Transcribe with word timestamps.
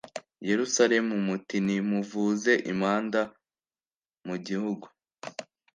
yerusalemu 0.49 1.13
muti 1.27 1.57
nimuvuze 1.65 2.53
impanda 2.71 3.21
mu 4.27 4.35
gihugu 4.45 4.85